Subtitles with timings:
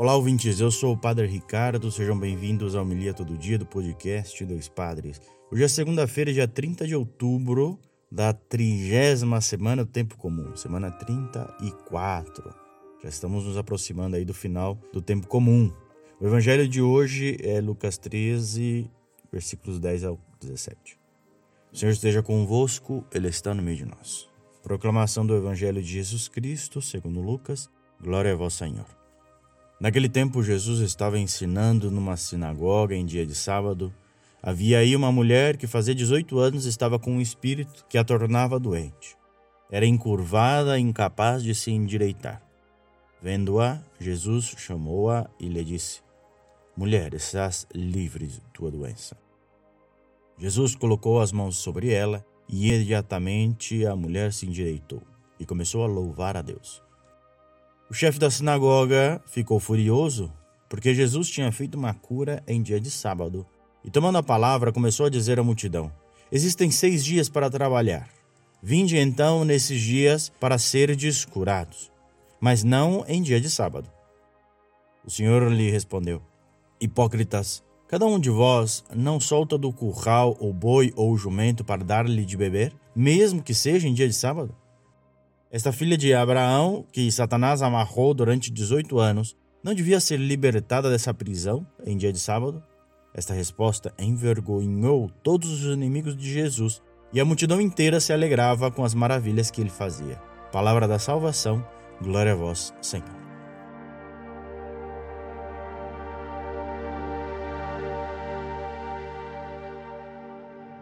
[0.00, 0.58] Olá, ouvintes.
[0.58, 1.92] Eu sou o Padre Ricardo.
[1.92, 5.20] Sejam bem-vindos ao Homilia Todo Dia do podcast Dois Padres.
[5.52, 7.78] Hoje é segunda-feira, dia 30 de outubro
[8.10, 12.54] da trigésima semana do Tempo Comum, semana 34.
[13.02, 15.70] Já estamos nos aproximando aí do final do Tempo Comum.
[16.18, 18.90] O evangelho de hoje é Lucas 13,
[19.30, 20.98] versículos 10 ao 17.
[21.74, 24.30] O Senhor esteja convosco, Ele está no meio de nós.
[24.62, 27.68] Proclamação do Evangelho de Jesus Cristo, segundo Lucas.
[28.02, 28.99] Glória a vós, Senhor.
[29.80, 33.90] Naquele tempo, Jesus estava ensinando numa sinagoga em dia de sábado.
[34.42, 38.60] Havia aí uma mulher que fazia 18 anos estava com um espírito que a tornava
[38.60, 39.16] doente.
[39.70, 42.42] Era encurvada e incapaz de se endireitar.
[43.22, 46.02] Vendo-a, Jesus chamou-a e lhe disse:
[46.76, 49.16] Mulher, estás livre de tua doença.
[50.36, 55.02] Jesus colocou as mãos sobre ela e imediatamente a mulher se endireitou
[55.38, 56.82] e começou a louvar a Deus.
[57.90, 60.32] O chefe da sinagoga ficou furioso
[60.68, 63.44] porque Jesus tinha feito uma cura em dia de sábado
[63.84, 65.90] e, tomando a palavra, começou a dizer à multidão:
[66.30, 68.08] Existem seis dias para trabalhar.
[68.62, 71.90] Vinde então nesses dias para serdes curados,
[72.40, 73.90] mas não em dia de sábado.
[75.04, 76.22] O Senhor lhe respondeu:
[76.80, 81.82] Hipócritas, Cada um de vós não solta do curral o boi ou o jumento para
[81.82, 84.54] dar-lhe de beber, mesmo que seja em dia de sábado?
[85.52, 91.12] Esta filha de Abraão, que Satanás amarrou durante 18 anos, não devia ser libertada dessa
[91.12, 92.62] prisão em dia de sábado?
[93.12, 96.80] Esta resposta envergonhou todos os inimigos de Jesus
[97.12, 100.16] e a multidão inteira se alegrava com as maravilhas que ele fazia.
[100.52, 101.66] Palavra da salvação,
[102.00, 103.19] glória a vós, Senhor.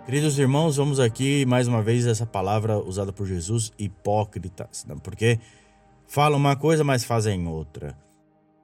[0.08, 4.96] Queridos irmãos, vamos aqui mais uma vez essa palavra usada por Jesus, hipócritas, né?
[5.02, 5.38] porque
[6.06, 7.94] falam uma coisa, mas fazem outra.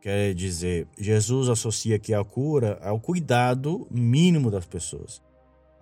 [0.00, 5.20] Quer dizer, Jesus associa aqui a cura ao cuidado mínimo das pessoas.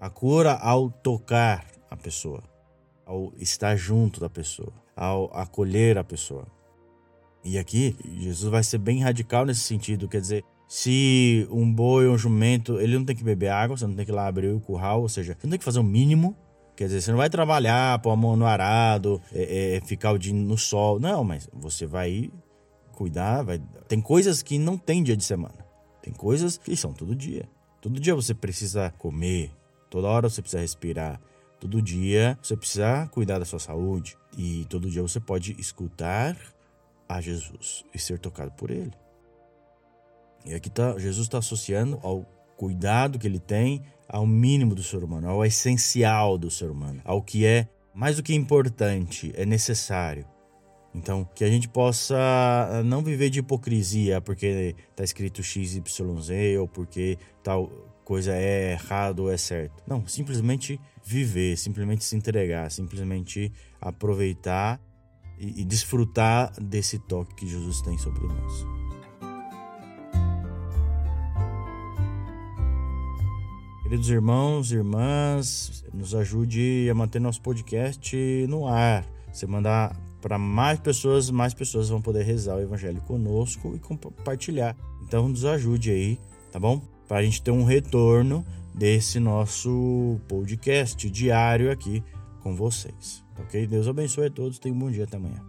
[0.00, 2.42] A cura ao tocar a pessoa,
[3.06, 6.44] ao estar junto da pessoa, ao acolher a pessoa.
[7.44, 12.14] E aqui, Jesus vai ser bem radical nesse sentido, quer dizer, se um boi ou
[12.14, 14.48] um jumento, ele não tem que beber água, você não tem que ir lá abrir
[14.54, 16.34] o curral, ou seja, você não tem que fazer o mínimo.
[16.74, 20.18] Quer dizer, você não vai trabalhar, pôr a mão no arado, é, é, ficar o
[20.18, 20.98] dia no sol.
[20.98, 22.32] Não, mas você vai
[22.92, 23.60] cuidar, vai...
[23.86, 25.58] Tem coisas que não tem dia de semana.
[26.00, 27.46] Tem coisas que são todo dia.
[27.78, 29.52] Todo dia você precisa comer,
[29.90, 31.20] toda hora você precisa respirar.
[31.60, 34.16] Todo dia você precisa cuidar da sua saúde.
[34.38, 36.34] E todo dia você pode escutar
[37.06, 39.02] a Jesus e ser tocado por ele.
[40.44, 42.24] E aqui tá, Jesus está associando ao
[42.56, 47.22] cuidado que ele tem ao mínimo do ser humano, ao essencial do ser humano, ao
[47.22, 50.26] que é mais do que importante, é necessário.
[50.94, 55.80] Então, que a gente possa ah, não viver de hipocrisia porque está escrito XYZ
[56.60, 57.68] ou porque tal
[58.04, 59.82] coisa é errado ou é certo.
[59.86, 64.80] Não, simplesmente viver, simplesmente se entregar, simplesmente aproveitar
[65.38, 68.81] e, e desfrutar desse toque que Jesus tem sobre nós.
[73.92, 78.16] Queridos irmãos irmãs, nos ajude a manter nosso podcast
[78.48, 79.04] no ar.
[79.30, 84.74] Você mandar para mais pessoas, mais pessoas vão poder rezar o evangelho conosco e compartilhar.
[85.02, 86.18] Então nos ajude aí,
[86.50, 86.80] tá bom?
[87.06, 88.42] Para a gente ter um retorno
[88.74, 92.02] desse nosso podcast diário aqui
[92.42, 93.22] com vocês.
[93.40, 93.66] Ok?
[93.66, 94.58] Deus abençoe a todos.
[94.58, 95.44] Tenham um bom dia até amanhã.